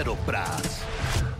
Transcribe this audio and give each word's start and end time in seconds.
Paddock 0.00 0.24
Praat. 0.24 0.86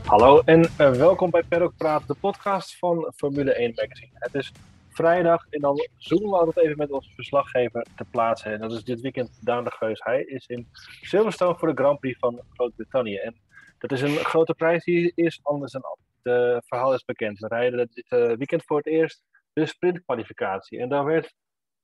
Hallo 0.05 0.41
en 0.45 0.61
uh, 0.61 0.91
welkom 0.91 1.31
bij 1.31 1.43
Paddock 1.43 1.77
Praat, 1.77 2.07
de 2.07 2.15
podcast 2.15 2.79
van 2.79 3.13
Formule 3.17 3.53
1 3.53 3.73
Magazine. 3.75 4.11
Het 4.15 4.35
is 4.35 4.53
vrijdag 4.89 5.47
en 5.51 5.61
dan 5.61 5.89
zoomen 5.97 6.31
we 6.31 6.37
altijd 6.37 6.65
even 6.65 6.77
met 6.77 6.91
onze 6.91 7.11
verslaggever 7.15 7.87
te 7.97 8.05
plaatsen. 8.11 8.53
En 8.53 8.61
dat 8.61 8.73
is 8.73 8.85
dit 8.85 9.01
weekend 9.01 9.39
Daan 9.45 9.65
de 9.65 9.71
Geus. 9.71 10.01
Hij 10.05 10.23
is 10.23 10.47
in 10.47 10.69
Silverstone 11.01 11.59
voor 11.59 11.69
de 11.69 11.83
Grand 11.83 12.01
Prix 12.01 12.19
van 12.19 12.41
Groot-Brittannië. 12.53 13.17
En 13.17 13.37
dat 13.79 13.93
is 13.93 14.01
een 14.01 14.17
grote 14.17 14.55
prijs 14.55 14.85
die 14.85 15.13
is 15.15 15.41
anders 15.43 15.73
dan. 15.73 15.83
Het 16.23 16.67
verhaal 16.67 16.95
is 16.95 17.05
bekend. 17.05 17.39
We 17.39 17.49
rijden 17.49 17.79
dit 17.79 18.05
uh, 18.09 18.37
weekend 18.37 18.65
voor 18.65 18.77
het 18.77 18.87
eerst 18.87 19.23
de 19.53 19.67
sprintkwalificatie. 19.67 20.79
En 20.79 20.89
daar 20.89 21.05
werd 21.05 21.35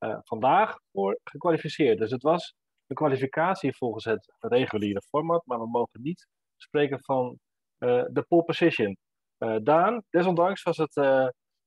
uh, 0.01 0.19
vandaag 0.25 0.79
voor 0.93 1.19
gekwalificeerd. 1.25 1.99
Dus 1.99 2.11
het 2.11 2.23
was 2.23 2.55
een 2.87 2.97
kwalificatie 2.97 3.77
volgens 3.77 4.05
het 4.05 4.33
reguliere 4.41 5.03
format, 5.09 5.43
maar 5.47 5.59
we 5.59 5.69
mogen 5.69 6.03
niet 6.03 6.27
spreken 6.57 7.05
van 7.05 7.39
uh, 7.79 8.05
de 8.09 8.25
pole 8.29 8.45
position. 8.45 8.97
Uh, 9.39 9.57
Daan, 9.63 10.03
desondanks 10.11 10.63
was 10.63 10.77
het, 10.77 10.95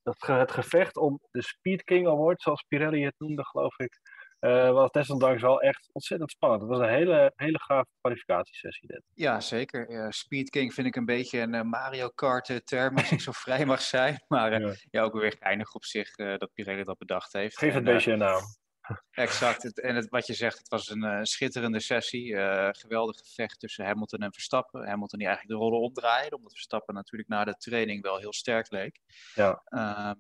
het, 0.04 0.28
het, 0.28 0.52
gevecht 0.52 0.98
om 0.98 1.20
de 1.32 1.42
Speed 1.42 1.84
King 1.84 2.08
Award, 2.08 2.42
zoals 2.42 2.66
Pirelli 2.68 3.04
het 3.04 3.16
noemde, 3.18 3.46
geloof 3.46 3.80
ik, 3.80 4.00
was 4.72 4.92
desondanks 4.92 5.42
wel 5.42 5.62
echt 5.62 5.90
ontzettend 5.92 6.32
spannend. 6.32 6.62
Het 6.62 6.70
was 6.70 6.80
een 6.80 6.94
hele, 6.94 7.32
hele 7.36 7.60
gaaf 7.60 7.86
kwalificatiesessie. 8.02 8.88
Dit. 8.88 9.04
Ja, 9.14 9.40
zeker. 9.40 10.14
Speed 10.14 10.50
King 10.50 10.74
vind 10.74 10.88
ik 10.88 10.96
een 10.96 11.06
beetje 11.06 11.40
een 11.40 11.68
Mario 11.68 12.10
Kart 12.10 12.62
term, 12.66 12.98
als 12.98 13.12
ik 13.12 13.22
zo 13.22 13.32
vrij 13.46 13.66
mag 13.66 13.82
zijn. 13.82 14.24
Maar 14.28 14.62
ja. 14.62 14.74
ja. 14.90 15.02
ook 15.02 15.14
weer 15.14 15.36
geinig 15.40 15.74
op 15.74 15.86
zich 15.86 16.16
dat 16.16 16.50
Pirelli 16.54 16.84
dat 16.84 16.98
bedacht 16.98 17.34
heeft. 17.34 17.58
Geef 17.58 17.74
het 17.74 17.84
beestje 17.84 18.12
een 18.12 18.18
naam. 18.18 18.42
Exact. 19.12 19.80
En 19.80 19.96
het, 19.96 20.10
wat 20.10 20.28
je 20.28 20.34
zegt, 20.34 20.58
het 20.58 20.68
was 20.68 20.90
een 20.90 21.04
uh, 21.04 21.20
schitterende 21.24 21.80
sessie. 21.80 22.26
Uh, 22.26 22.70
geweldig 22.72 23.18
gevecht 23.18 23.60
tussen 23.60 23.86
Hamilton 23.86 24.20
en 24.20 24.34
Verstappen. 24.34 24.88
Hamilton 24.88 25.20
die 25.20 25.28
eigenlijk 25.28 25.60
de 25.60 25.66
rollen 25.66 25.82
opdraaide, 25.82 26.36
omdat 26.36 26.52
Verstappen 26.52 26.94
natuurlijk 26.94 27.30
na 27.30 27.44
de 27.44 27.56
training 27.56 28.02
wel 28.02 28.18
heel 28.18 28.34
sterk 28.34 28.72
leek. 28.72 29.00
Ja, 29.36 29.64
uh, 29.70 30.12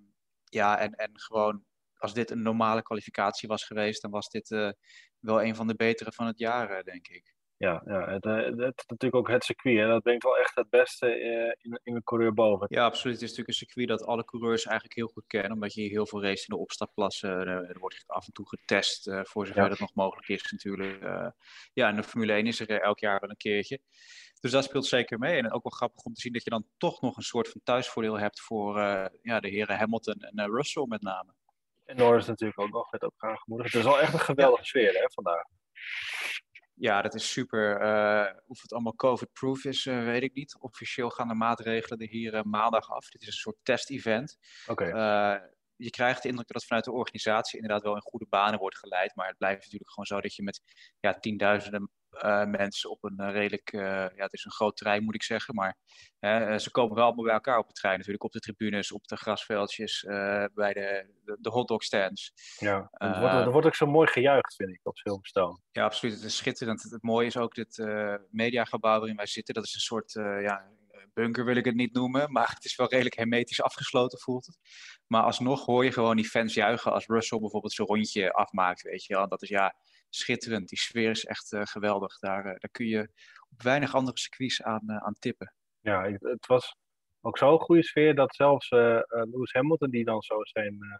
ja 0.43 0.79
en, 0.79 0.93
en 0.93 1.19
gewoon 1.19 1.63
als 1.97 2.13
dit 2.13 2.31
een 2.31 2.41
normale 2.41 2.81
kwalificatie 2.81 3.47
was 3.47 3.63
geweest, 3.63 4.01
dan 4.01 4.11
was 4.11 4.29
dit 4.29 4.49
uh, 4.49 4.71
wel 5.19 5.43
een 5.43 5.55
van 5.55 5.67
de 5.67 5.75
betere 5.75 6.11
van 6.11 6.25
het 6.25 6.39
jaar, 6.39 6.83
denk 6.83 7.07
ik. 7.07 7.37
Ja, 7.59 7.81
ja 7.85 8.09
het, 8.09 8.23
het, 8.23 8.57
het, 8.57 8.77
is 8.77 8.85
natuurlijk 8.85 9.15
ook 9.15 9.29
het 9.29 9.43
circuit. 9.43 9.77
Hè? 9.77 9.87
Dat 9.87 10.03
brengt 10.03 10.23
wel 10.23 10.37
echt 10.37 10.55
het 10.55 10.69
beste 10.69 11.19
in, 11.61 11.79
in 11.83 11.95
een 11.95 12.03
coureur 12.03 12.33
boven. 12.33 12.67
Ja, 12.69 12.85
absoluut. 12.85 13.13
Het 13.13 13.23
is 13.23 13.29
natuurlijk 13.29 13.47
een 13.47 13.67
circuit 13.67 13.87
dat 13.87 14.05
alle 14.05 14.25
coureurs 14.25 14.65
eigenlijk 14.65 14.95
heel 14.95 15.07
goed 15.07 15.27
kennen. 15.27 15.51
Omdat 15.51 15.73
je 15.73 15.81
hier 15.81 15.89
heel 15.89 16.07
veel 16.07 16.21
race 16.21 16.45
in 16.47 16.55
de 16.55 16.61
opstapklassen. 16.61 17.29
Er, 17.29 17.47
er 17.47 17.79
wordt 17.79 18.03
af 18.07 18.25
en 18.25 18.33
toe 18.33 18.47
getest. 18.47 19.07
Uh, 19.07 19.21
voor 19.23 19.47
zover 19.47 19.61
ja. 19.63 19.69
dat 19.69 19.79
nog 19.79 19.93
mogelijk 19.93 20.27
is 20.27 20.51
natuurlijk. 20.51 21.03
Uh, 21.03 21.27
ja, 21.73 21.87
en 21.87 21.95
de 21.95 22.03
Formule 22.03 22.33
1 22.33 22.45
is 22.45 22.59
er 22.59 22.81
elk 22.81 22.99
jaar 22.99 23.19
wel 23.19 23.29
een 23.29 23.37
keertje. 23.37 23.79
Dus 24.39 24.51
dat 24.51 24.63
speelt 24.63 24.85
zeker 24.85 25.19
mee. 25.19 25.37
En 25.37 25.51
ook 25.51 25.63
wel 25.63 25.77
grappig 25.77 26.03
om 26.03 26.13
te 26.13 26.21
zien 26.21 26.33
dat 26.33 26.43
je 26.43 26.49
dan 26.49 26.65
toch 26.77 27.01
nog 27.01 27.17
een 27.17 27.23
soort 27.23 27.49
van 27.49 27.61
thuisvoordeel 27.63 28.19
hebt 28.19 28.41
voor 28.41 28.77
uh, 28.77 29.05
ja, 29.21 29.39
de 29.39 29.49
heren 29.49 29.77
Hamilton 29.77 30.19
en 30.19 30.51
Russell 30.51 30.85
met 30.87 31.01
name. 31.01 31.33
En 31.85 31.95
Norris 31.95 32.25
natuurlijk 32.25 32.59
ook 32.59 32.71
nog, 32.71 32.89
werd 32.89 33.03
ook 33.03 33.13
aangemoedigd. 33.17 33.73
Het 33.73 33.81
is 33.81 33.89
wel 33.89 33.99
echt 33.99 34.13
een 34.13 34.19
geweldige 34.19 34.61
ja. 34.61 34.67
sfeer 34.67 34.93
hè, 34.93 35.11
vandaag. 35.13 35.43
Ja, 36.79 37.01
dat 37.01 37.13
is 37.13 37.31
super. 37.31 37.81
Uh, 37.81 38.39
of 38.47 38.61
het 38.61 38.73
allemaal 38.73 38.95
COVID-proof 38.95 39.65
is, 39.65 39.85
uh, 39.85 40.03
weet 40.03 40.23
ik 40.23 40.33
niet. 40.33 40.57
Officieel 40.59 41.09
gaan 41.09 41.27
de 41.27 41.33
maatregelen 41.33 41.99
er 41.99 42.07
hier 42.07 42.33
uh, 42.33 42.41
maandag 42.41 42.89
af. 42.89 43.09
Dit 43.09 43.21
is 43.21 43.27
een 43.27 43.33
soort 43.33 43.57
test-event. 43.63 44.37
Okay. 44.67 44.87
je 45.75 45.89
krijgt 45.89 46.21
de 46.21 46.27
indruk 46.27 46.47
dat 46.47 46.55
het 46.55 46.65
vanuit 46.65 46.85
de 46.85 46.91
organisatie 46.91 47.59
inderdaad 47.59 47.83
wel 47.83 47.95
in 47.95 48.01
goede 48.01 48.25
banen 48.29 48.59
wordt 48.59 48.77
geleid. 48.77 49.15
Maar 49.15 49.27
het 49.27 49.37
blijft 49.37 49.63
natuurlijk 49.63 49.89
gewoon 49.89 50.05
zo 50.05 50.21
dat 50.21 50.35
je 50.35 50.43
met 50.43 50.61
ja, 50.99 51.13
tienduizenden 51.13 51.91
uh, 52.11 52.45
mensen 52.45 52.89
op 52.89 53.03
een 53.03 53.15
uh, 53.17 53.31
redelijk, 53.31 53.73
uh, 53.73 53.81
ja, 53.81 54.23
het 54.23 54.33
is 54.33 54.45
een 54.45 54.51
groot 54.51 54.77
terrein 54.77 55.03
moet 55.03 55.15
ik 55.15 55.23
zeggen, 55.23 55.55
maar 55.55 55.77
ze 56.59 56.67
komen 56.71 56.95
wel 56.95 57.05
allemaal 57.05 57.23
bij 57.23 57.33
elkaar 57.33 57.57
op 57.57 57.67
het 57.67 57.75
trein 57.75 57.97
natuurlijk, 57.97 58.23
op 58.23 58.31
de 58.31 58.39
tribunes, 58.39 58.91
op 58.91 59.07
de 59.07 59.15
grasveldjes, 59.15 60.03
bij 60.53 60.73
de, 60.73 61.13
de, 61.23 61.37
de 61.39 61.49
hotdog-stands. 61.49 62.31
Ja, 62.57 62.87
er 62.91 63.19
wordt, 63.19 63.33
er 63.33 63.51
wordt 63.51 63.67
ook 63.67 63.75
zo 63.75 63.85
mooi 63.85 64.07
gejuicht, 64.07 64.55
vind 64.55 64.69
ik, 64.69 64.79
op 64.83 64.97
Silverstone. 64.97 65.59
Ja, 65.71 65.83
absoluut. 65.83 66.15
Het 66.15 66.23
is 66.23 66.37
schitterend. 66.37 66.83
Het, 66.83 66.91
het 66.91 67.03
mooie 67.03 67.27
is 67.27 67.37
ook 67.37 67.55
dit 67.55 67.77
mediagebouw 68.31 68.97
waarin 68.97 69.15
wij 69.15 69.25
zitten, 69.25 69.53
dat 69.53 69.63
is 69.63 69.73
een 69.73 69.79
soort, 69.79 70.11
ja, 70.41 70.67
bunker 71.13 71.45
wil 71.45 71.55
ik 71.55 71.65
het 71.65 71.75
niet 71.75 71.93
noemen, 71.93 72.31
maar 72.35 72.49
het 72.49 72.65
is 72.65 72.75
wel 72.75 72.89
redelijk 72.89 73.15
hermetisch 73.15 73.61
afgesloten, 73.61 74.19
voelt 74.19 74.45
het. 74.45 74.57
Maar 75.07 75.23
alsnog 75.23 75.65
hoor 75.65 75.85
je 75.85 75.91
gewoon 75.91 76.15
die 76.15 76.29
fans 76.29 76.53
juichen 76.53 76.91
als 76.91 77.05
Russell 77.05 77.39
bijvoorbeeld 77.39 77.73
zijn 77.73 77.87
rondje 77.87 78.33
afmaakt, 78.33 78.81
weet 78.81 79.05
je 79.05 79.13
wel. 79.13 79.27
Dat 79.27 79.41
is 79.41 79.49
ja 79.49 79.75
schitterend. 80.09 80.69
Die 80.69 80.77
sfeer 80.77 81.09
is 81.09 81.25
echt 81.25 81.51
uh, 81.51 81.61
geweldig. 81.63 82.19
Daar, 82.19 82.45
uh, 82.45 82.51
daar 82.51 82.69
kun 82.71 82.87
je 82.87 83.09
op 83.49 83.61
weinig 83.61 83.95
andere 83.95 84.17
circuits 84.17 84.61
aan, 84.61 84.83
uh, 84.87 84.97
aan 84.97 85.13
tippen. 85.13 85.53
Ja, 85.79 86.11
het 86.19 86.47
was 86.47 86.75
ook 87.21 87.37
zo'n 87.37 87.59
goede 87.59 87.83
sfeer 87.83 88.15
dat 88.15 88.35
zelfs 88.35 88.69
Lewis 88.69 89.53
Hamilton, 89.53 89.89
die 89.89 90.05
dan 90.05 90.21
zo 90.21 90.43
zijn 90.43 90.77
nou 90.77 90.99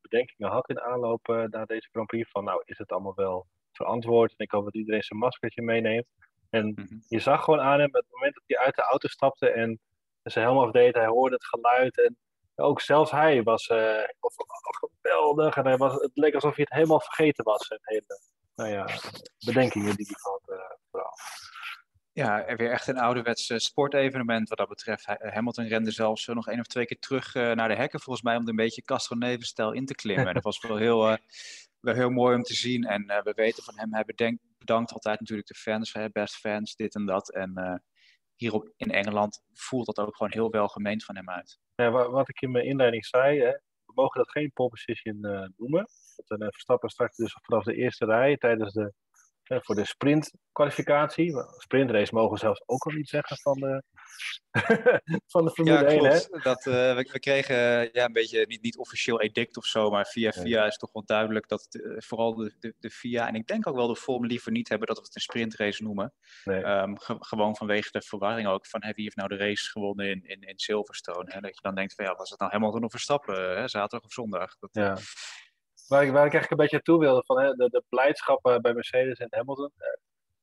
bedenkingen 0.00 0.50
had 0.50 0.68
in 0.68 0.80
aanloop 0.80 1.26
naar 1.26 1.66
deze 1.66 1.88
Grand 1.92 2.06
Prix, 2.06 2.30
van 2.30 2.44
nou 2.44 2.62
is 2.64 2.78
het 2.78 2.90
allemaal 2.90 3.14
wel 3.14 3.46
verantwoord 3.72 4.30
en 4.30 4.44
ik 4.44 4.50
hoop 4.50 4.64
dat 4.64 4.74
iedereen 4.74 5.02
zijn 5.02 5.18
maskertje 5.18 5.62
meeneemt. 5.62 6.06
En 6.50 6.66
mm 6.66 6.74
-hmm. 6.74 7.02
je 7.08 7.18
zag 7.18 7.44
gewoon 7.44 7.60
aan 7.60 7.80
hem, 7.80 7.94
het 7.94 8.06
moment 8.10 8.34
dat 8.34 8.42
hij 8.46 8.58
uit 8.58 8.74
de 8.74 8.82
auto 8.82 9.08
stapte 9.08 9.50
en 9.50 9.80
zijn 10.22 10.44
helm 10.44 10.58
afdeed, 10.58 10.94
hij 10.94 11.06
hoorde 11.06 11.34
het 11.34 11.46
geluid 11.46 11.98
en 12.04 12.16
ook 12.56 12.80
zelfs 12.80 13.10
hij 13.10 13.42
was 13.42 13.68
uh, 13.68 14.02
geweldig. 15.00 15.56
En 15.56 15.64
hij 15.64 15.76
was, 15.76 15.94
het 15.94 16.10
leek 16.14 16.34
alsof 16.34 16.54
hij 16.54 16.64
het 16.68 16.78
helemaal 16.78 17.00
vergeten 17.00 17.44
was. 17.44 17.66
Zijn 17.66 17.80
hele 17.82 18.20
nou 18.54 18.70
ja, 18.70 18.88
bedenkingen 19.44 19.96
die 19.96 20.06
hij 20.06 20.16
had 20.18 20.42
uh. 20.48 21.00
Ja, 22.12 22.44
weer 22.56 22.70
echt 22.70 22.86
een 22.86 22.98
ouderwets 22.98 23.52
sportevenement 23.56 24.48
wat 24.48 24.58
dat 24.58 24.68
betreft. 24.68 25.06
Hamilton 25.06 25.66
rende 25.66 25.90
zelfs 25.90 26.26
nog 26.26 26.48
één 26.48 26.60
of 26.60 26.66
twee 26.66 26.86
keer 26.86 26.98
terug 26.98 27.34
uh, 27.34 27.52
naar 27.52 27.68
de 27.68 27.74
hekken, 27.74 28.00
volgens 28.00 28.24
mij, 28.24 28.36
om 28.36 28.48
een 28.48 28.56
beetje 28.56 28.82
Castro-Neven-stijl 28.82 29.72
in 29.72 29.86
te 29.86 29.94
klimmen. 29.94 30.26
en 30.26 30.34
dat 30.34 30.42
was 30.42 30.60
wel 30.60 30.76
heel, 30.76 31.18
wel 31.80 31.94
heel 31.94 32.10
mooi 32.10 32.36
om 32.36 32.42
te 32.42 32.54
zien. 32.54 32.84
En 32.84 33.06
we 33.06 33.32
weten 33.36 33.62
van 33.62 33.78
hem, 33.78 33.94
hij 33.94 34.04
bedankt 34.58 34.92
altijd 34.92 35.20
natuurlijk 35.20 35.48
de 35.48 35.54
fans, 35.54 35.96
best 36.12 36.36
fans, 36.36 36.76
dit 36.76 36.94
en 36.94 37.06
dat. 37.06 37.32
En 37.32 37.82
hier 38.36 38.52
op, 38.52 38.72
in 38.76 38.90
Engeland 38.90 39.42
voelt 39.52 39.86
dat 39.86 39.98
ook 39.98 40.16
gewoon 40.16 40.32
heel 40.32 40.50
welgemeend 40.50 41.04
van 41.04 41.16
hem 41.16 41.30
uit. 41.30 41.58
Ja, 41.74 41.90
wat 41.90 42.28
ik 42.28 42.40
in 42.40 42.50
mijn 42.50 42.64
inleiding 42.64 43.06
zei, 43.06 43.38
hè, 43.40 43.50
we 43.84 43.92
mogen 43.94 44.20
dat 44.20 44.30
geen 44.30 44.50
pole 44.52 44.68
position 44.68 45.18
uh, 45.20 45.46
noemen. 45.56 45.86
Dat 46.26 46.38
we 46.38 46.50
Verstappen 46.50 46.88
straks 46.88 47.16
dus 47.16 47.36
vanaf 47.42 47.64
de 47.64 47.74
eerste 47.74 48.04
rij 48.04 48.36
tijdens 48.36 48.72
de, 48.72 48.80
uh, 48.80 48.88
voor 49.44 49.74
de 49.74 49.86
sprintkwalificatie. 49.86 51.34
Sprintrace 51.56 52.14
mogen 52.14 52.32
we 52.32 52.38
zelfs 52.38 52.62
ook 52.66 52.84
al 52.84 52.92
niet 52.92 53.08
zeggen 53.08 53.36
van 53.36 53.60
de, 53.60 53.82
van 55.32 55.44
de 55.44 55.50
Formule 55.50 55.78
ja, 55.78 55.84
1. 55.84 55.98
Klopt. 55.98 56.28
Hè? 56.30 56.38
Dat, 56.38 56.66
uh, 56.66 56.74
we, 56.74 57.08
we, 57.12 57.18
kregen 57.18 57.56
ja, 57.92 58.04
een 58.04 58.12
beetje, 58.12 58.46
niet, 58.46 58.62
niet 58.62 58.78
officieel 58.78 59.20
edict 59.20 59.56
of 59.56 59.64
zo, 59.64 59.90
maar 59.90 60.06
via 60.06 60.32
via 60.32 60.44
ja. 60.44 60.66
is 60.66 60.76
toch 60.76 60.92
wel 60.92 61.04
duidelijk 61.06 61.48
dat 61.48 61.66
het, 61.70 62.04
vooral 62.04 62.34
de, 62.34 62.54
de, 62.58 62.74
de 62.78 62.90
FIA 62.90 63.28
en 63.28 63.34
ik 63.34 63.46
denk 63.46 63.66
ook 63.66 63.76
wel 63.76 63.86
de 63.86 63.96
Formule 63.96 64.28
liever 64.28 64.52
niet 64.52 64.68
hebben 64.68 64.86
dat 64.88 64.96
we 64.96 65.02
het 65.04 65.14
een 65.14 65.20
sprintrace 65.20 65.82
noemen. 65.82 66.12
Nee. 66.44 66.64
Um, 66.64 66.98
ge, 66.98 67.16
gewoon 67.18 67.56
vanwege 67.56 67.90
de 67.90 68.02
verwarring 68.02 68.48
ook 68.48 68.66
van 68.66 68.82
hey, 68.82 68.92
wie 68.94 69.04
heeft 69.04 69.16
nou 69.16 69.28
de 69.28 69.36
race 69.36 69.70
gewonnen 69.70 70.10
in, 70.10 70.24
in, 70.24 70.40
in 70.40 70.58
Silverstone. 70.58 71.32
Hè? 71.32 71.40
Dat 71.40 71.54
je 71.54 71.62
dan 71.62 71.74
denkt 71.74 71.94
van 71.94 72.04
ja, 72.04 72.14
was 72.14 72.30
het 72.30 72.38
nou 72.38 72.52
Hamilton 72.52 72.84
of 72.84 72.90
Verstappen, 72.90 73.56
hè? 73.56 73.68
zaterdag 73.68 74.06
of 74.06 74.12
zondag? 74.12 74.56
Dat, 74.58 74.70
ja. 74.72 74.98
Waar 75.88 76.04
ik, 76.04 76.12
waar 76.12 76.26
ik 76.26 76.32
eigenlijk 76.32 76.50
een 76.50 76.56
beetje 76.56 76.82
toe 76.82 76.98
wilde, 76.98 77.22
van 77.26 77.40
hè, 77.40 77.52
de, 77.52 77.68
de 77.68 77.82
blijdschap 77.88 78.46
uh, 78.46 78.56
bij 78.56 78.74
Mercedes 78.74 79.18
en 79.18 79.26
Hamilton. 79.30 79.72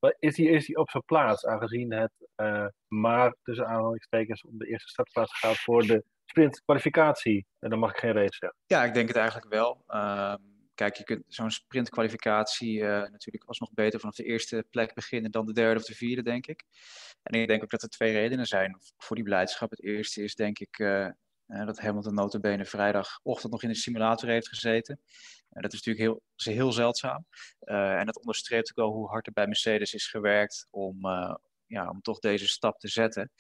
Uh, 0.02 0.12
is 0.19 0.35
die, 0.35 0.50
is 0.50 0.66
die 0.66 0.78
op 0.78 0.90
zijn 0.90 1.03
plaats, 1.06 1.46
aangezien 1.46 1.94
het 1.94 2.12
uh, 2.35 2.68
maar 2.88 3.36
tussen 3.44 3.68
aanhalingstekens 3.68 4.44
om 4.44 4.57
de 4.57 4.68
eerste 4.68 4.89
startplaats 4.89 5.39
gaat 5.39 5.57
voor 5.57 5.81
de 5.81 6.04
sprintkwalificatie? 6.25 7.45
En 7.60 7.69
dan 7.69 7.80
mag 7.80 7.92
ik 7.92 7.98
geen 7.98 8.13
race 8.13 8.38
zeggen. 8.38 8.60
Ja, 8.66 8.83
ik 8.83 8.94
denk 8.94 9.07
het 9.07 9.18
eigenlijk 9.18 9.54
wel. 9.54 9.83
Uh, 9.88 10.36
kijk, 10.74 10.95
je 10.95 11.04
kunt 11.04 11.24
zo'n 11.27 11.51
sprintkwalificatie 11.51 12.83
natuurlijk 12.83 13.44
alsnog 13.45 13.74
beter 13.74 14.00
vanaf 14.00 14.16
de 14.16 14.24
eerste 14.24 14.66
plek 14.69 14.94
beginnen 14.94 15.31
dan 15.31 15.45
de 15.45 15.54
derde 15.54 15.80
of 15.80 15.86
de 15.86 15.95
vierde, 15.95 16.24
denk 16.24 16.48
ik. 16.48 16.63
En 17.24 17.42
ik 17.42 17.48
denk 17.48 17.63
ook 17.63 17.69
dat 17.69 17.81
er 17.81 17.89
twee 17.89 18.12
redenen 18.12 18.45
zijn 18.45 18.77
voor 18.98 19.16
die 19.16 19.25
blijdschap. 19.25 19.69
Het 19.69 19.83
eerste 19.83 20.24
is 20.24 20.36
denk 20.36 20.60
ik 20.60 20.80
uh, 20.80 21.10
dat 21.65 21.80
Hamilton 21.80 22.13
notabene 22.13 22.65
vrijdagochtend 22.65 23.51
nog 23.51 23.63
in 23.63 23.69
de 23.69 23.75
simulator 23.75 24.30
heeft 24.30 24.48
gezeten. 24.48 25.00
Uh, 25.51 25.62
dat 25.62 25.74
is 25.74 25.83
natuurlijk 25.83 26.21
heel, 26.36 26.53
heel 26.56 26.71
zeldzaam. 26.71 27.25
Uh, 27.63 28.00
en 28.00 28.06
dat 28.06 28.18
onderstreept 28.18 28.69
ook 28.69 28.75
wel 28.75 28.94
hoe 28.94 29.09
hard 29.09 29.27
er 29.27 29.33
bij 29.33 29.45
Mercedes 29.45 29.94
is 29.94 30.07
gewerkt 30.07 30.68
om, 30.69 31.00
ja, 31.65 31.89
om 31.89 32.01
toch 32.01 32.19
deze 32.19 32.48
stap 32.48 32.80
te 32.80 32.88
zetten. 32.88 33.31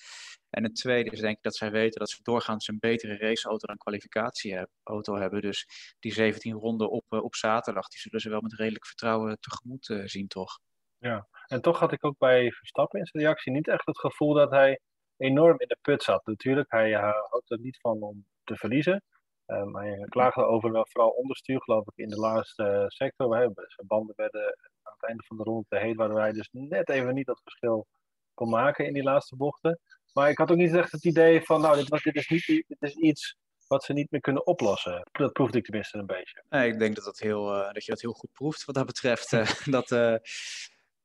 En 0.49 0.63
het 0.63 0.75
tweede 0.75 1.09
is 1.09 1.19
denk 1.19 1.37
ik 1.37 1.43
dat 1.43 1.55
zij 1.55 1.71
weten 1.71 1.99
dat 1.99 2.09
ze 2.09 2.23
doorgaans 2.23 2.67
een 2.67 2.79
betere 2.79 3.17
raceauto 3.17 3.67
dan 3.67 3.77
kwalificatieauto 3.77 5.15
hebben. 5.15 5.41
Dus 5.41 5.67
die 5.99 6.13
17 6.13 6.53
ronden 6.53 6.89
op, 6.89 7.05
op 7.07 7.35
zaterdag, 7.35 7.87
die 7.87 7.99
zullen 7.99 8.19
ze 8.19 8.29
wel 8.29 8.41
met 8.41 8.53
redelijk 8.53 8.85
vertrouwen 8.85 9.37
tegemoet 9.39 10.01
zien, 10.05 10.27
toch? 10.27 10.59
Ja, 10.97 11.27
en 11.47 11.61
toch 11.61 11.79
had 11.79 11.91
ik 11.91 12.05
ook 12.05 12.17
bij 12.17 12.51
Verstappen 12.51 12.99
in 12.99 13.05
zijn 13.05 13.23
reactie 13.23 13.51
niet 13.51 13.67
echt 13.67 13.85
het 13.85 13.99
gevoel 13.99 14.33
dat 14.33 14.51
hij 14.51 14.79
enorm 15.21 15.59
in 15.59 15.67
de 15.67 15.77
put 15.81 16.03
zat. 16.03 16.25
Natuurlijk, 16.25 16.71
hij 16.71 16.89
uh, 16.89 16.99
houdt 17.29 17.51
er 17.51 17.59
niet 17.59 17.79
van 17.79 18.01
om 18.01 18.25
te 18.43 18.55
verliezen. 18.55 19.03
Um, 19.45 19.75
hij 19.75 20.05
klaagde 20.09 20.45
over 20.45 20.87
vooral 20.89 21.09
onderstuur, 21.09 21.61
geloof 21.61 21.87
ik, 21.87 21.97
in 21.97 22.09
de 22.09 22.19
laatste 22.19 22.63
uh, 22.63 22.87
sector. 22.87 23.35
Hè. 23.37 23.41
Zijn 23.53 23.87
banden 23.87 24.15
werden 24.15 24.57
aan 24.81 24.93
het 24.93 25.07
einde 25.07 25.23
van 25.23 25.37
de 25.37 25.43
ronde 25.43 25.65
te 25.67 25.77
heet, 25.77 25.95
waardoor 25.95 26.19
hij 26.19 26.31
dus 26.31 26.49
net 26.51 26.89
even 26.89 27.13
niet 27.13 27.25
dat 27.25 27.41
verschil 27.43 27.87
kon 28.33 28.49
maken 28.49 28.85
in 28.85 28.93
die 28.93 29.03
laatste 29.03 29.35
bochten. 29.35 29.79
Maar 30.13 30.29
ik 30.29 30.37
had 30.37 30.51
ook 30.51 30.57
niet 30.57 30.73
echt 30.73 30.91
het 30.91 31.05
idee 31.05 31.41
van, 31.41 31.61
nou, 31.61 31.75
dit, 31.75 31.89
was, 31.89 32.03
dit, 32.03 32.15
is, 32.15 32.27
niet, 32.27 32.45
dit 32.45 32.81
is 32.81 32.95
iets 32.95 33.35
wat 33.67 33.83
ze 33.83 33.93
niet 33.93 34.11
meer 34.11 34.21
kunnen 34.21 34.45
oplossen. 34.45 35.09
Dat 35.11 35.33
proefde 35.33 35.57
ik 35.57 35.63
tenminste 35.63 35.97
een 35.97 36.05
beetje. 36.05 36.43
Nee, 36.49 36.71
ik 36.71 36.79
denk 36.79 36.95
dat, 36.95 37.05
dat, 37.05 37.19
heel, 37.19 37.55
uh, 37.55 37.73
dat 37.73 37.85
je 37.85 37.91
dat 37.91 38.01
heel 38.01 38.13
goed 38.13 38.31
proeft 38.31 38.65
wat 38.65 38.75
dat 38.75 38.85
betreft. 38.85 39.29
Dat, 39.71 39.89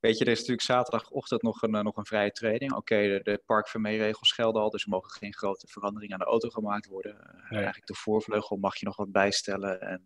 Weet 0.01 0.19
je, 0.19 0.25
er 0.25 0.31
is 0.31 0.39
natuurlijk 0.39 0.67
zaterdagochtend 0.67 1.43
nog 1.43 1.63
een, 1.63 1.71
nog 1.71 1.97
een 1.97 2.07
vrije 2.07 2.31
training. 2.31 2.73
Oké, 2.73 2.95
okay, 2.95 3.09
de, 3.09 3.21
de 3.23 3.43
parkvermeeregels 3.47 4.33
gelden 4.33 4.63
al, 4.63 4.71
dus 4.71 4.83
er 4.83 4.89
mogen 4.89 5.11
geen 5.11 5.35
grote 5.35 5.67
veranderingen 5.67 6.15
aan 6.15 6.25
de 6.25 6.31
auto 6.31 6.49
gemaakt 6.49 6.87
worden. 6.87 7.15
Nee. 7.15 7.59
Eigenlijk 7.59 7.87
de 7.87 7.95
voorvleugel 7.95 8.57
mag 8.57 8.77
je 8.77 8.87
nog 8.87 8.97
wat 8.97 9.13
bijstellen 9.13 9.81
en 9.81 10.03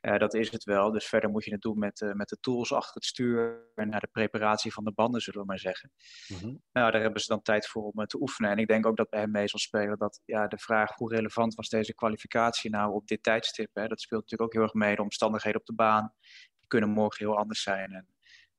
uh, 0.00 0.18
dat 0.18 0.34
is 0.34 0.50
het 0.50 0.64
wel. 0.64 0.90
Dus 0.90 1.06
verder 1.06 1.30
moet 1.30 1.44
je 1.44 1.50
het 1.50 1.60
doen 1.60 1.78
met, 1.78 2.00
uh, 2.00 2.12
met 2.12 2.28
de 2.28 2.40
tools 2.40 2.72
achter 2.72 2.94
het 2.94 3.04
stuur 3.04 3.70
en 3.74 3.88
naar 3.88 4.00
de 4.00 4.08
preparatie 4.12 4.72
van 4.72 4.84
de 4.84 4.92
banden, 4.92 5.20
zullen 5.20 5.40
we 5.40 5.46
maar 5.46 5.58
zeggen. 5.58 5.92
Mm 6.28 6.38
-hmm. 6.38 6.62
Nou, 6.72 6.90
daar 6.90 7.00
hebben 7.00 7.20
ze 7.20 7.28
dan 7.28 7.42
tijd 7.42 7.66
voor 7.66 7.82
om 7.82 8.06
te 8.06 8.20
oefenen. 8.20 8.50
En 8.50 8.58
ik 8.58 8.68
denk 8.68 8.86
ook 8.86 8.96
dat 8.96 9.10
bij 9.10 9.20
hem 9.20 9.30
mee 9.30 9.48
zal 9.48 9.58
spelen 9.58 9.98
dat 9.98 10.20
ja, 10.24 10.46
de 10.46 10.58
vraag 10.58 10.94
hoe 10.94 11.14
relevant 11.14 11.54
was 11.54 11.68
deze 11.68 11.94
kwalificatie 11.94 12.70
nou 12.70 12.92
op 12.92 13.06
dit 13.06 13.22
tijdstip. 13.22 13.70
Hè, 13.72 13.86
dat 13.86 14.00
speelt 14.00 14.20
natuurlijk 14.20 14.50
ook 14.50 14.54
heel 14.54 14.62
erg 14.62 14.74
mee. 14.74 14.96
De 14.96 15.02
omstandigheden 15.02 15.60
op 15.60 15.66
de 15.66 15.74
baan 15.74 16.12
die 16.58 16.68
kunnen 16.68 16.90
morgen 16.90 17.26
heel 17.26 17.36
anders 17.36 17.62
zijn. 17.62 17.92
En, 17.92 18.08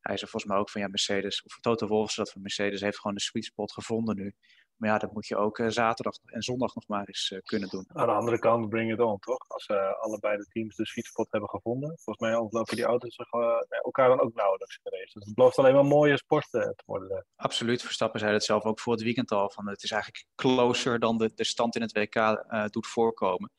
hij 0.07 0.17
zei 0.17 0.29
volgens 0.31 0.51
mij 0.51 0.61
ook 0.61 0.69
van 0.69 0.81
ja, 0.81 0.87
Mercedes, 0.87 1.43
of 1.43 1.59
Toto 1.59 1.87
Wolff 1.87 2.13
dat 2.13 2.31
van 2.31 2.41
Mercedes 2.41 2.81
heeft 2.81 2.99
gewoon 2.99 3.15
de 3.15 3.21
sweet 3.21 3.45
spot 3.45 3.71
gevonden 3.71 4.15
nu. 4.15 4.33
Maar 4.77 4.89
ja, 4.89 4.97
dat 4.97 5.13
moet 5.13 5.27
je 5.27 5.37
ook 5.37 5.57
uh, 5.57 5.67
zaterdag 5.69 6.15
en 6.25 6.41
zondag 6.41 6.75
nog 6.75 6.87
maar 6.87 7.07
eens 7.07 7.31
uh, 7.31 7.39
kunnen 7.43 7.69
doen. 7.69 7.85
Aan 7.93 8.07
de 8.07 8.13
andere 8.13 8.39
kant, 8.39 8.69
bring 8.69 8.91
it 8.91 8.99
on, 8.99 9.19
toch? 9.19 9.47
Als 9.47 9.67
uh, 9.67 9.93
allebei 9.99 10.37
de 10.37 10.45
teams 10.45 10.75
de 10.75 10.85
sweet 10.85 11.05
spot 11.05 11.27
hebben 11.31 11.49
gevonden. 11.49 11.89
Volgens 11.89 12.27
mij 12.27 12.35
ontlopen 12.35 12.75
die 12.75 12.85
auto's 12.85 13.15
elkaar 13.67 14.07
dan 14.09 14.21
ook 14.21 14.33
nauwelijks 14.33 14.79
geweest. 14.83 15.13
Dus 15.13 15.25
het 15.25 15.35
belooft 15.35 15.57
alleen 15.57 15.73
maar 15.73 15.85
mooie 15.85 16.17
sport 16.17 16.49
te 16.49 16.75
worden. 16.85 17.25
Absoluut. 17.35 17.81
Verstappen 17.81 18.19
zei 18.19 18.33
het 18.33 18.43
zelf 18.43 18.63
ook 18.63 18.79
voor 18.79 18.93
het 18.93 19.03
weekend 19.03 19.31
al. 19.31 19.49
Van, 19.49 19.67
het 19.67 19.83
is 19.83 19.91
eigenlijk 19.91 20.25
closer 20.35 20.99
dan 20.99 21.17
de, 21.17 21.31
de 21.35 21.43
stand 21.43 21.75
in 21.75 21.81
het 21.81 21.91
WK 21.91 22.45
doet 22.71 22.87
voorkomen. 22.87 23.51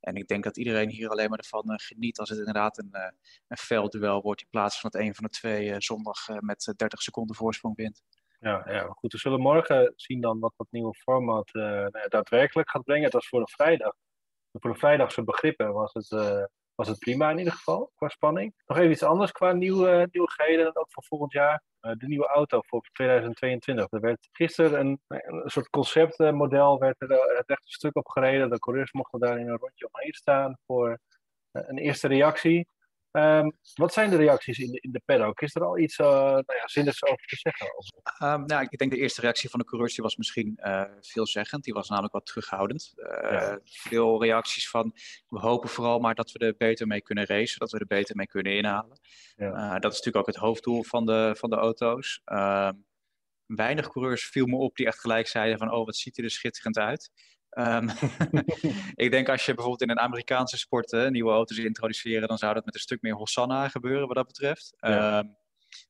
En 0.00 0.14
ik 0.14 0.28
denk 0.28 0.44
dat 0.44 0.56
iedereen 0.56 0.88
hier 0.88 1.08
alleen 1.08 1.28
maar 1.28 1.38
ervan 1.38 1.70
uh, 1.70 1.74
geniet 1.76 2.18
als 2.18 2.28
het 2.28 2.38
inderdaad 2.38 2.78
een, 2.78 2.90
uh, 2.92 3.02
een 3.48 3.56
veldduel 3.56 4.22
wordt 4.22 4.40
in 4.40 4.48
plaats 4.50 4.80
van 4.80 4.90
dat 4.90 5.00
een 5.00 5.14
van 5.14 5.24
de 5.24 5.30
twee 5.30 5.68
uh, 5.68 5.74
zondag 5.78 6.28
met 6.40 6.72
30 6.76 7.02
seconden 7.02 7.36
voorsprong 7.36 7.76
wint. 7.76 8.02
Ja, 8.38 8.64
ja, 8.70 8.82
goed. 8.82 9.12
We 9.12 9.18
zullen 9.18 9.40
morgen 9.40 9.92
zien 9.96 10.20
dan 10.20 10.38
wat 10.38 10.52
dat 10.56 10.66
nieuwe 10.70 10.94
format 10.94 11.50
nou 11.52 12.08
daadwerkelijk 12.08 12.70
gaat 12.70 12.84
brengen. 12.84 13.04
Het 13.04 13.12
was 13.12 13.28
voor 13.28 13.40
een 13.40 13.48
vrijdag. 13.48 13.94
Voor 14.52 14.70
een 14.70 14.78
vrijdagse 14.78 15.24
begrippen 15.24 15.72
was 15.72 15.92
het, 15.92 16.08
was 16.80 16.88
het 16.88 16.98
prima 16.98 17.30
in 17.30 17.38
ieder 17.38 17.52
geval, 17.52 17.90
qua 17.94 18.08
spanning. 18.08 18.54
Nog 18.66 18.78
even 18.78 18.90
iets 18.90 19.02
anders 19.02 19.32
qua 19.32 19.52
nieuwe, 19.52 20.08
nieuwigheden, 20.12 20.76
ook 20.76 20.86
voor 20.90 21.04
volgend 21.04 21.32
jaar. 21.32 21.62
Uh, 21.82 21.92
de 21.96 22.06
nieuwe 22.06 22.26
auto 22.26 22.60
voor 22.60 22.82
2022. 22.92 23.86
Er 23.90 24.00
werd 24.00 24.28
gisteren 24.32 24.80
een, 24.80 25.00
een 25.08 25.50
soort 25.50 25.70
conceptmodel 25.70 26.78
werd 26.78 27.00
er 27.00 27.08
het 27.08 27.48
rechte 27.48 27.70
stuk 27.70 27.96
op 27.96 28.08
gereden. 28.08 28.50
De 28.50 28.58
coureurs 28.58 28.92
mochten 28.92 29.20
daar 29.20 29.38
in 29.38 29.48
een 29.48 29.56
rondje 29.56 29.88
omheen 29.92 30.12
staan 30.12 30.58
voor 30.66 30.88
uh, 31.52 31.62
een 31.66 31.78
eerste 31.78 32.08
reactie. 32.08 32.68
Um, 33.12 33.52
wat 33.74 33.92
zijn 33.92 34.10
de 34.10 34.16
reacties 34.16 34.58
in 34.58 34.70
de, 34.70 34.80
in 34.80 34.92
de 34.92 35.02
paddock? 35.04 35.40
Is 35.40 35.54
er 35.54 35.64
al 35.64 35.78
iets 35.78 35.98
uh, 35.98 36.06
nou 36.06 36.44
ja, 36.46 36.68
zinnigs 36.68 37.04
over 37.04 37.26
te 37.26 37.36
zeggen? 37.36 37.66
Um, 38.22 38.46
nou, 38.46 38.62
ik 38.62 38.78
denk 38.78 38.90
de 38.90 38.96
eerste 38.96 39.20
reactie 39.20 39.50
van 39.50 39.58
de 39.58 39.64
coureurs 39.64 39.94
die 39.94 40.04
was 40.04 40.16
misschien 40.16 40.58
uh, 40.62 40.84
veelzeggend. 41.00 41.64
Die 41.64 41.74
was 41.74 41.88
namelijk 41.88 42.12
wat 42.12 42.26
terughoudend. 42.26 42.92
Uh, 42.96 43.30
ja. 43.30 43.58
Veel 43.64 44.22
reacties 44.22 44.70
van, 44.70 44.92
we 45.28 45.38
hopen 45.38 45.68
vooral 45.68 45.98
maar 45.98 46.14
dat 46.14 46.32
we 46.32 46.38
er 46.38 46.54
beter 46.58 46.86
mee 46.86 47.02
kunnen 47.02 47.26
racen. 47.26 47.58
Dat 47.58 47.70
we 47.70 47.78
er 47.78 47.86
beter 47.86 48.16
mee 48.16 48.26
kunnen 48.26 48.56
inhalen. 48.56 49.00
Ja. 49.36 49.78
dat 49.78 49.92
is 49.92 49.98
natuurlijk 49.98 50.16
ook 50.16 50.34
het 50.34 50.44
hoofddoel 50.44 50.82
van 50.82 51.06
de, 51.06 51.34
van 51.36 51.50
de 51.50 51.56
auto's. 51.56 52.22
Um, 52.24 52.84
weinig 53.46 53.88
coureurs 53.88 54.24
viel 54.24 54.46
me 54.46 54.56
op 54.56 54.76
die 54.76 54.86
echt 54.86 55.00
gelijk 55.00 55.26
zeiden 55.26 55.58
van, 55.58 55.72
oh 55.72 55.86
wat 55.86 55.96
ziet 55.96 56.18
er 56.18 56.30
schitterend 56.30 56.78
uit. 56.78 57.10
Um, 57.50 57.88
ik 59.04 59.10
denk 59.10 59.28
als 59.28 59.44
je 59.44 59.54
bijvoorbeeld 59.54 59.82
in 59.82 59.90
een 59.90 60.04
Amerikaanse 60.04 60.58
sport 60.58 60.92
nieuwe 61.10 61.32
auto's 61.32 61.58
introduceren, 61.58 62.28
dan 62.28 62.38
zou 62.38 62.54
dat 62.54 62.64
met 62.64 62.74
een 62.74 62.80
stuk 62.80 63.02
meer 63.02 63.14
Hosanna 63.14 63.68
gebeuren 63.68 64.06
wat 64.06 64.16
dat 64.16 64.26
betreft. 64.26 64.74
Ja. 64.76 65.18
Um, 65.18 65.38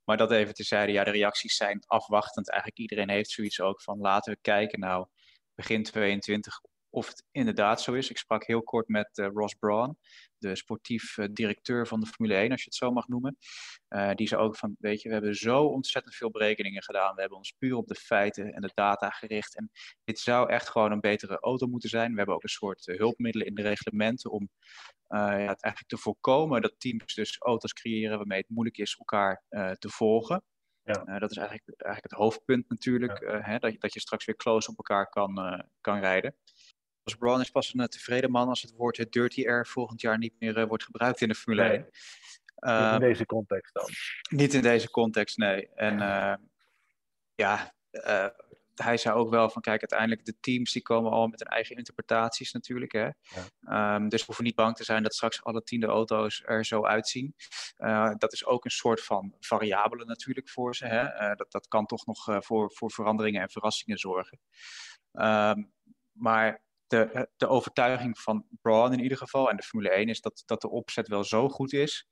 maar 0.05 0.17
dat 0.17 0.33
even 0.33 0.55
terzijde, 0.55 0.93
ja, 0.93 1.05
de 1.05 1.11
reacties 1.11 1.57
zijn 1.57 1.83
afwachtend. 1.87 2.51
Eigenlijk 2.51 2.81
iedereen 2.81 3.11
heeft 3.11 3.31
zoiets 3.31 3.61
ook 3.61 3.83
van 3.83 3.99
laten 3.99 4.33
we 4.33 4.39
kijken 4.41 4.81
nou 4.81 5.07
begin 5.55 5.83
22 5.83 6.61
of 6.91 7.07
het 7.07 7.25
inderdaad 7.31 7.81
zo 7.83 7.93
is. 7.93 8.11
Ik 8.11 8.19
sprak 8.19 8.47
heel 8.47 8.63
kort 8.63 8.89
met 8.89 9.19
uh, 9.19 9.29
Ross 9.35 9.55
Braun, 9.55 9.99
de 10.39 10.57
sportief 10.57 11.17
uh, 11.17 11.27
directeur 11.33 11.87
van 11.87 12.01
de 12.01 12.07
Formule 12.07 12.35
1, 12.35 12.51
als 12.51 12.61
je 12.61 12.67
het 12.67 12.75
zo 12.75 12.91
mag 12.91 13.09
noemen. 13.09 13.37
Uh, 13.89 14.15
die 14.15 14.29
zei 14.29 14.41
ook 14.41 14.57
van, 14.57 14.77
weet 14.79 15.03
je, 15.03 15.09
we 15.09 15.15
hebben 15.15 15.35
zo 15.35 15.65
ontzettend 15.65 16.15
veel 16.15 16.31
berekeningen 16.31 16.83
gedaan. 16.83 17.15
We 17.15 17.21
hebben 17.21 17.39
ons 17.39 17.55
puur 17.59 17.77
op 17.77 17.87
de 17.87 17.95
feiten 17.95 18.53
en 18.53 18.61
de 18.61 18.71
data 18.75 19.11
gericht. 19.11 19.57
En 19.57 19.71
dit 20.05 20.19
zou 20.19 20.51
echt 20.51 20.69
gewoon 20.69 20.93
een 20.93 21.01
betere 21.01 21.39
auto 21.39 21.67
moeten 21.67 21.89
zijn. 21.89 22.11
We 22.11 22.17
hebben 22.17 22.35
ook 22.35 22.43
een 22.43 22.49
soort 22.49 22.87
hulpmiddelen 22.87 23.47
in 23.47 23.55
de 23.55 23.63
reglementen 23.63 24.31
om 24.31 24.49
ja, 25.09 25.29
het 25.29 25.63
eigenlijk 25.63 25.87
te 25.87 25.99
voorkomen 25.99 26.63
dat 26.63 26.75
teams 26.79 27.15
dus 27.15 27.39
auto's 27.39 27.73
creëren 27.73 28.17
waarmee 28.17 28.39
het 28.39 28.49
moeilijk 28.49 28.79
is 28.79 28.97
elkaar 28.99 29.43
te 29.79 29.89
volgen. 29.89 30.43
Ja. 30.83 31.07
Uh, 31.07 31.21
dat 31.21 31.31
is 31.31 31.37
eigenlijk, 31.37 31.83
eigenlijk 31.83 32.15
het 32.15 32.23
hoofdpunt 32.23 32.69
natuurlijk, 32.69 33.21
ja. 33.21 33.39
uh, 33.39 33.47
hè, 33.47 33.59
dat, 33.59 33.81
dat 33.81 33.95
je 33.95 34.01
straks 34.01 34.25
weer 34.25 34.37
close 34.37 34.71
op 34.71 34.77
elkaar 34.77 35.09
kan, 35.09 35.39
uh, 35.39 35.61
kan 35.81 35.99
rijden. 35.99 36.37
Als 37.11 37.19
Brown 37.19 37.41
is 37.41 37.51
pas 37.51 37.75
een 37.75 37.89
tevreden 37.89 38.31
man 38.31 38.49
als 38.49 38.63
het 38.63 38.73
woord 38.77 39.13
dirty 39.13 39.47
air 39.47 39.67
volgend 39.67 40.01
jaar 40.01 40.19
niet 40.19 40.35
meer 40.39 40.67
wordt 40.67 40.85
gebruikt 40.85 41.21
in 41.21 41.29
de 41.29 41.35
Formule 41.35 41.63
1. 41.63 41.71
Nee. 41.71 42.83
Niet 42.83 42.93
in 42.93 43.01
deze 43.01 43.27
context 43.27 43.75
dan. 43.75 43.89
Niet 44.31 44.55
in 44.55 44.63
deze 44.63 44.91
context, 44.91 45.37
nee. 45.37 45.69
En 45.75 45.99
ja, 47.35 47.75
hij 48.83 48.97
zei 48.97 49.15
ook 49.15 49.31
wel 49.31 49.51
van 49.51 49.63
kijk, 49.63 49.81
uiteindelijk 49.81 50.25
de 50.25 50.41
teams 50.41 50.73
die 50.73 50.83
komen 50.83 51.11
al 51.11 51.27
met 51.27 51.39
hun 51.39 51.49
eigen 51.49 51.77
interpretaties 51.77 52.53
natuurlijk. 52.53 52.93
Hè? 52.93 53.09
Ja. 53.61 53.95
Um, 53.95 54.09
dus 54.09 54.21
we 54.21 54.27
hoeven 54.27 54.45
niet 54.45 54.55
bang 54.55 54.77
te 54.77 54.85
zijn 54.85 55.03
dat 55.03 55.15
straks 55.15 55.45
alle 55.45 55.63
tiende 55.63 55.87
auto's 55.87 56.43
er 56.45 56.65
zo 56.65 56.85
uitzien. 56.85 57.35
Uh, 57.79 58.11
dat 58.19 58.33
is 58.33 58.45
ook 58.45 58.65
een 58.65 58.71
soort 58.71 59.05
van 59.05 59.35
variabele 59.41 60.05
natuurlijk 60.05 60.49
voor 60.49 60.77
ze. 60.77 60.87
Hè? 60.87 61.03
Uh, 61.03 61.37
dat, 61.37 61.53
dat 61.53 61.69
kan 61.69 61.87
toch 61.87 62.07
nog 62.07 62.29
uh, 62.29 62.37
voor, 62.41 62.73
voor 62.73 62.91
veranderingen 62.91 63.43
en 63.43 63.51
verrassingen 63.51 63.99
zorgen. 63.99 64.41
Um, 65.13 65.73
maar 66.13 66.63
de, 66.91 67.29
de 67.37 67.49
overtuiging 67.49 68.19
van 68.19 68.47
Braun 68.63 68.93
in 68.93 69.01
ieder 69.01 69.19
geval 69.19 69.51
en 69.51 69.57
de 69.57 69.63
Formule 69.63 69.91
1 69.91 70.09
is 70.09 70.21
dat, 70.21 70.43
dat 70.47 70.61
de 70.61 70.71
opzet 70.71 71.09
wel 71.09 71.25
zo 71.25 71.49
goed 71.49 71.73
is 71.73 72.09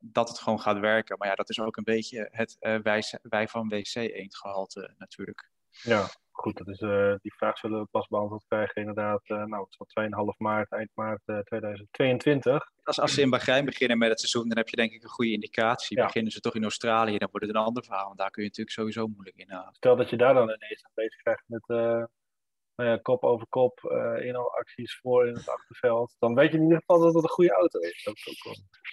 dat 0.00 0.28
het 0.28 0.38
gewoon 0.38 0.60
gaat 0.60 0.78
werken. 0.78 1.18
Maar 1.18 1.28
ja, 1.28 1.34
dat 1.34 1.50
is 1.50 1.60
ook 1.60 1.76
een 1.76 1.84
beetje 1.84 2.28
het 2.30 2.56
wij, 2.82 3.02
wij 3.22 3.48
van 3.48 3.68
WC 3.68 3.94
eendgehalte 3.94 4.94
natuurlijk. 4.98 5.50
Ja, 5.82 6.06
goed. 6.30 6.56
Dat 6.56 6.68
is, 6.68 6.80
uh, 6.80 7.14
die 7.22 7.34
vraag 7.34 7.58
zullen 7.58 7.80
we 7.80 7.86
pas 7.90 8.06
beantwoord 8.06 8.44
krijgen 8.48 8.74
inderdaad. 8.74 9.20
Uh, 9.26 9.44
nou, 9.44 9.62
het 9.62 9.86
is 9.86 9.96
al 9.96 10.32
2,5 10.32 10.36
maart, 10.36 10.72
eind 10.72 10.90
maart 10.94 11.22
uh, 11.26 11.38
2022. 11.38 12.70
Als, 12.82 13.00
als 13.00 13.14
ze 13.14 13.20
in 13.20 13.30
Bahrein 13.30 13.64
beginnen 13.64 13.98
met 13.98 14.08
het 14.08 14.18
seizoen, 14.18 14.48
dan 14.48 14.56
heb 14.56 14.68
je 14.68 14.76
denk 14.76 14.92
ik 14.92 15.02
een 15.02 15.08
goede 15.08 15.32
indicatie. 15.32 15.96
Ja. 15.96 16.04
Beginnen 16.04 16.32
ze 16.32 16.40
toch 16.40 16.54
in 16.54 16.62
Australië, 16.62 17.18
dan 17.18 17.28
wordt 17.30 17.46
het 17.46 17.54
een 17.54 17.62
ander 17.62 17.84
verhaal. 17.84 18.06
Want 18.06 18.18
daar 18.18 18.30
kun 18.30 18.42
je 18.42 18.48
natuurlijk 18.48 18.76
sowieso 18.76 19.06
moeilijk 19.06 19.36
in 19.36 19.50
halen. 19.50 19.74
Stel 19.74 19.96
dat 19.96 20.10
je 20.10 20.16
daar 20.16 20.34
dan 20.34 20.42
ineens 20.42 20.84
aan 20.84 20.92
bezig 20.94 21.22
krijgt 21.22 21.44
met 21.46 21.66
nou 22.78 22.90
ja, 22.90 22.96
kop 22.96 23.24
over 23.24 23.46
kop 23.48 23.80
inhaalacties 24.20 24.98
voor 24.98 25.28
in 25.28 25.34
het 25.34 25.48
achterveld. 25.48 26.16
Dan 26.18 26.34
weet 26.34 26.50
je 26.50 26.56
in 26.56 26.62
ieder 26.62 26.78
geval 26.78 26.98
dat 26.98 27.14
het 27.14 27.22
een 27.22 27.30
goede 27.30 27.52
auto 27.52 27.78
is. 27.78 28.04
Dat 28.04 28.14
is 28.16 28.44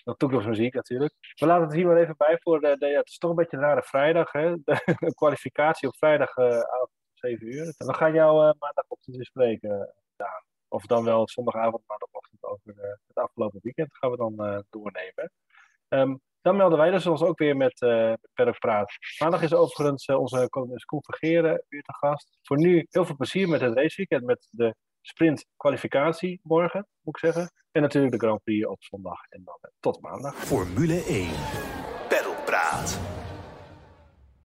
ook 0.05 0.17
toekomstmuziek 0.17 0.73
natuurlijk. 0.73 1.13
We 1.35 1.45
laten 1.45 1.63
het 1.63 1.73
hier 1.73 1.85
maar 1.85 1.97
even 1.97 2.17
bij 2.17 2.37
voor 2.41 2.59
de, 2.59 2.75
de 2.77 2.87
ja, 2.87 2.97
het 2.97 3.09
is 3.09 3.17
toch 3.17 3.29
een 3.29 3.35
beetje 3.35 3.57
een 3.57 3.63
rare 3.63 3.83
vrijdag, 3.83 4.31
hè? 4.31 4.55
De 4.63 5.13
kwalificatie 5.15 5.87
op 5.87 5.95
vrijdagavond 5.95 6.89
uh, 7.13 7.29
7 7.29 7.47
uur. 7.47 7.73
En 7.77 7.87
we 7.87 7.93
gaan 7.93 8.13
jou 8.13 8.47
uh, 8.47 8.53
maandagochtend 8.59 9.15
weer 9.15 9.25
spreken, 9.25 9.93
Daan. 10.15 10.43
Of 10.67 10.85
dan 10.85 11.03
wel 11.03 11.27
zondagavond, 11.27 11.83
maandagochtend 11.87 12.43
over 12.43 12.73
uh, 12.75 12.83
het 13.07 13.17
afgelopen 13.17 13.59
weekend 13.63 13.97
gaan 13.97 14.11
we 14.11 14.17
dan 14.17 14.33
uh, 14.37 14.59
doornemen. 14.69 15.31
Um, 15.89 16.21
dan 16.45 16.55
melden 16.55 16.77
wij 16.77 16.91
dus 16.91 17.05
ons 17.05 17.21
ook 17.21 17.37
weer 17.37 17.57
met, 17.57 17.81
uh, 17.81 18.13
met 18.33 18.59
Praat. 18.59 18.91
Maandag 19.19 19.41
is 19.41 19.53
overigens 19.53 20.07
onze 20.07 20.49
columnist 20.49 20.85
Koen 20.85 21.03
Vergeren 21.03 21.63
weer 21.69 21.81
te 21.81 21.93
gast. 21.93 22.37
Voor 22.41 22.57
nu 22.57 22.85
heel 22.89 23.05
veel 23.05 23.15
plezier 23.15 23.49
met 23.49 23.61
het 23.61 23.75
raceweekend, 23.77 24.23
met 24.23 24.47
de 24.51 24.75
sprint 25.01 25.45
kwalificatie 25.57 26.39
morgen, 26.43 26.87
moet 27.01 27.17
ik 27.17 27.25
zeggen. 27.25 27.51
En 27.71 27.81
natuurlijk 27.81 28.13
de 28.13 28.19
Grand 28.19 28.43
Prix 28.43 28.67
op 28.67 28.83
zondag. 28.83 29.19
En 29.29 29.41
dan 29.43 29.59
tot 29.79 30.01
maandag. 30.01 30.35
Formule 30.35 31.03
1. 31.03 31.29
Pedalpraat. 32.09 32.99